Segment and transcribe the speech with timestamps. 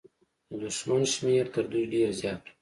[0.49, 2.49] د دښمن شمېر تر دوی ډېر زيات و.